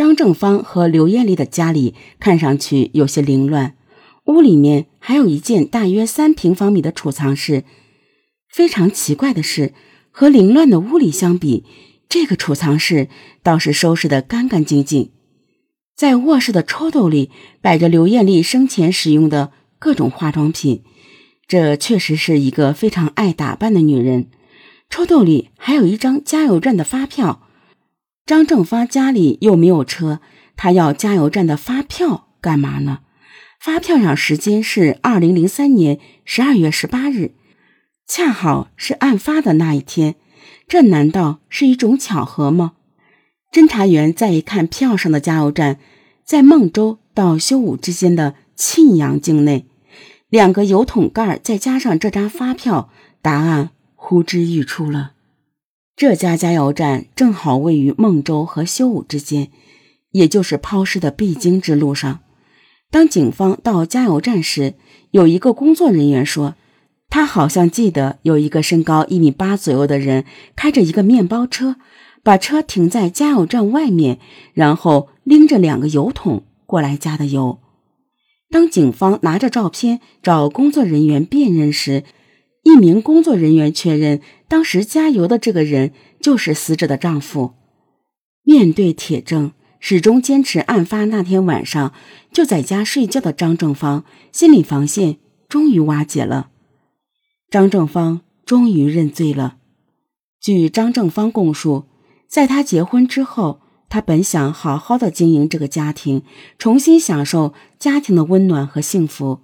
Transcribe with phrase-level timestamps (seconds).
[0.00, 3.74] 张正芳和刘艳丽的家里看上去有些凌乱，
[4.24, 7.64] 屋里面还有一间大约三平方米的储藏室。
[8.48, 9.74] 非常奇怪的是，
[10.10, 11.66] 和凌乱的屋里相比，
[12.08, 13.08] 这个储藏室
[13.42, 15.10] 倒是收拾得干干净净。
[15.94, 17.30] 在卧室的抽屉里
[17.60, 20.82] 摆着刘艳丽生前使用的各种化妆品，
[21.46, 24.30] 这确实是一个非常爱打扮的女人。
[24.88, 27.48] 抽屉里还有一张加油站的发票。
[28.26, 30.20] 张正发家里又没有车，
[30.56, 33.00] 他要加油站的发票干嘛呢？
[33.58, 37.34] 发票上时间是二零零三年十二月十八日，
[38.06, 40.14] 恰好是案发的那一天。
[40.66, 42.72] 这难道是一种巧合吗？
[43.52, 45.78] 侦查员再一看票上的加油站，
[46.24, 49.66] 在孟州到修武之间的沁阳境内，
[50.28, 52.88] 两个油桶盖再加上这张发票，
[53.20, 55.14] 答案呼之欲出了。
[56.00, 59.50] 这家加油站正好位于孟州和修武之间，
[60.12, 62.20] 也就是抛尸的必经之路上。
[62.90, 64.76] 当警方到加油站时，
[65.10, 66.54] 有一个工作人员说，
[67.10, 70.24] 他好像记得有一个身高一米八左右的人
[70.56, 71.76] 开着一个面包车。
[72.22, 74.18] 把车停在加油站外面，
[74.54, 77.58] 然后拎着两个油桶过来加的油。
[78.48, 82.04] 当警方拿着照片找工作人员辨认时，
[82.62, 87.54] 一名工作人员确认，当时加油的这个人就是死者的丈夫。
[88.42, 91.92] 面对铁证，始终坚持案发那天晚上
[92.32, 96.50] 就在家睡觉的张正芳，心理防线终于瓦解了。
[97.50, 99.56] 张正芳终于认罪了。
[100.40, 101.86] 据张正芳供述。
[102.30, 106.22] 在他结婚之后，他本想好好的经营这个家庭，
[106.58, 109.40] 重新享受家庭的温暖和幸福，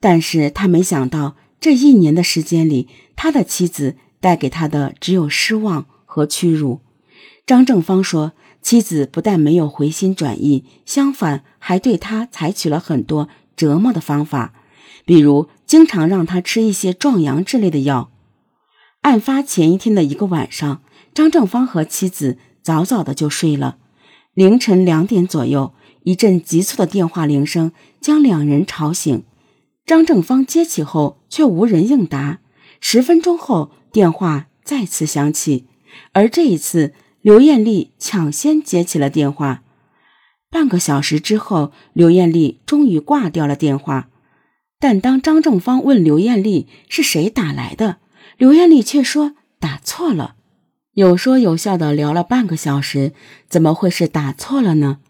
[0.00, 6.80] 但是他没想到这一年的时间里，他的妻子带给他的只有失望和屈辱。
[7.46, 14.54] 张正芳说，妻子不但没有回心转意，相反还对他采取了很多折磨的方法，
[15.04, 18.10] 比如经常让他吃一些壮阳之类的药。
[19.02, 20.82] 案发前一天的一个晚上。
[21.12, 23.78] 张正芳和妻子早早的就睡了。
[24.32, 29.24] 凌晨两点左右，一阵急促的电话铃声将两人吵醒。
[29.90, 32.38] 张正芳接起后，却无人应答。
[32.80, 35.66] 十分钟后，电话再次响起，
[36.12, 39.64] 而这一次，刘艳丽抢先接起了电话。
[40.48, 44.10] 半个小时之后，刘艳丽终于挂掉了电话。
[44.78, 47.96] 但当张正芳问刘艳丽是谁打来的，
[48.38, 50.36] 刘艳丽却说打错了。
[50.92, 53.12] 有说有笑的聊了半个小时，
[53.48, 55.00] 怎么会是打错了呢？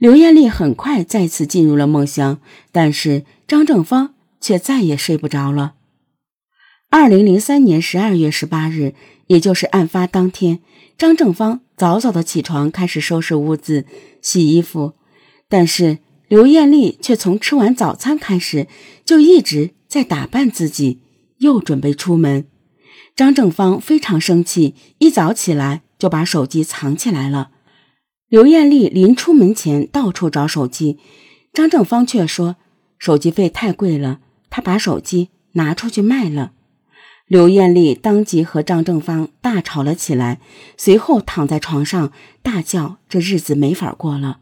[0.00, 2.40] 刘艳丽很快再次进入了梦乡，
[2.72, 5.74] 但是张正芳却再也睡不着了。
[6.88, 8.94] 二零零三年十二月十八日，
[9.26, 10.60] 也就是案发当天，
[10.96, 13.84] 张正芳早早的起床，开始收拾屋子、
[14.22, 14.94] 洗衣服，
[15.50, 18.68] 但是刘艳丽却从吃完早餐开始，
[19.04, 21.00] 就一直在打扮自己，
[21.40, 22.46] 又准备出门。
[23.14, 27.50] 张正芳非常生气，一早起来就把手机藏起来了。
[28.30, 30.98] 刘艳丽临出门前到处找手机，
[31.52, 32.54] 张正芳却说
[32.96, 36.52] 手机费太贵了，他把手机拿出去卖了。
[37.26, 40.40] 刘艳丽当即和张正芳大吵了起来，
[40.76, 44.38] 随后躺在床上大叫：“这日子没法过了！”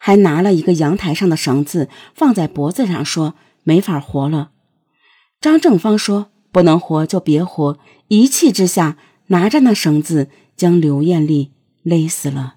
[0.00, 4.50] 还拿了一个阳台上的绳子放在脖子上，说：“没法活了。”
[5.40, 6.30] 张正芳说。
[6.52, 8.96] 不能活就别活，一气之下
[9.26, 11.50] 拿着那绳子将刘艳丽
[11.82, 12.55] 勒死了。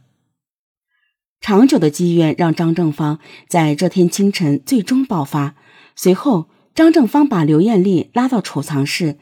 [1.41, 5.55] 长久的积怨让张正芳在这天清晨最终爆发。
[5.95, 9.17] 随后，张正芳把刘艳丽拉到储藏室，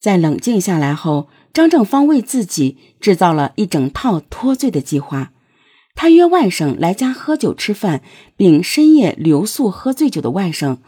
[0.00, 5.32] 在冷静下来后，张正芳为自己制造了一整套脱罪的计划。
[5.96, 8.02] 他约外甥来家喝酒吃饭，
[8.36, 10.78] 并深夜留宿喝醉酒的外甥。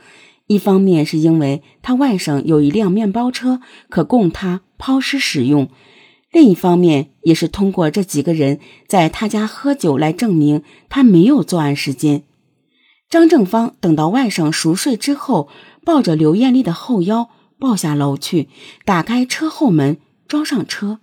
[0.49, 5.69] 一方面是因为他外甥有一辆面包车可供他抛尸使用，
[6.33, 12.25] 另一方面也是通过这几个人在他家喝酒来证明他没有作案时间。
[13.09, 15.49] 张正芳等到外甥熟睡之后，
[15.85, 18.49] 抱着刘艳丽的后腰抱下楼去，
[18.85, 21.01] 打开车后门，装上车。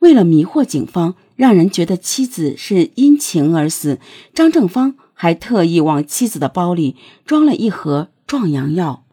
[0.00, 4.00] 为了迷惑警方，让人觉得妻子是因情而死，
[4.34, 8.08] 张正芳还特意往妻子的包里装了一盒。
[8.26, 9.04] 壮阳药。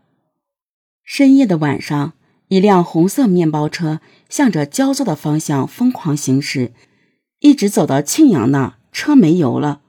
[1.04, 2.13] 深夜的晚上，
[2.51, 6.74] 一辆红色面包车向着焦作的方向疯狂行驶，
[7.39, 9.80] 一直走到庆阳那，车没油了。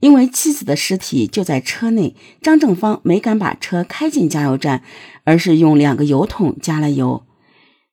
[0.00, 4.82] 因为妻子的尸体就在车内，张正芳没敢把车开进加油站，
[5.24, 7.26] 而是用两个油桶加了油。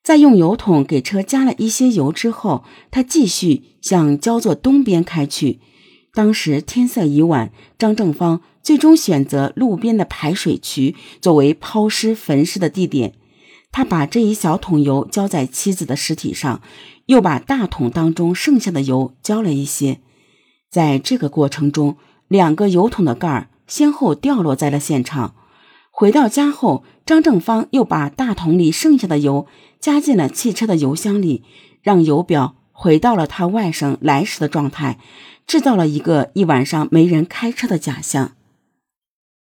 [0.01, 5.59] 在用油桶给车加了一些油之后，他继续向焦作东边开去。
[6.13, 13.15] 当时天色已晚，张正芳最终选择路边的排水渠作为抛尸焚尸的地点。
[13.73, 16.61] 他把这一小桶油浇在妻子的尸体上，
[17.07, 19.99] 又把大桶当中剩下的油浇了一些。
[20.69, 21.97] 在这个过程中，
[22.27, 25.35] 两个油桶的盖儿先后掉落在了现场。
[25.89, 29.47] 回到家后，张正芳又把大桶里剩下的油
[29.79, 31.43] 加进了汽车的油箱里，
[31.81, 34.99] 让油表回到了他外甥来时的状态，
[35.47, 38.33] 制造了一个一晚上没人开车的假象。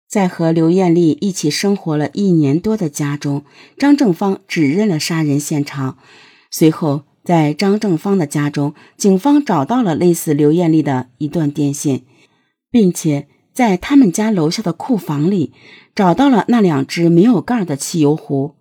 [0.08, 3.44] 在和刘艳丽一起生活了一年多的家中，
[3.78, 5.98] 张正芳指认了杀人现场。
[6.50, 12.04] 随后，在张正芳的家中，警方找到了类似刘艳丽的一段电线，
[12.72, 15.52] 并且在他们家楼下的库房里
[15.94, 18.54] 找到了那两只没有盖的汽油壶。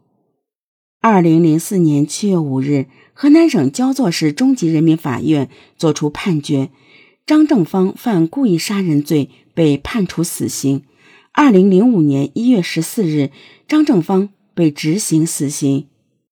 [1.00, 6.70] 二零零四年七月五日，河南省焦作市中级人民法院作出判决，
[7.24, 10.82] 张正芳犯故意杀人罪，被判处死刑。
[11.38, 13.30] 二零零五年一月十四日，
[13.68, 15.86] 张正芳被执行死刑。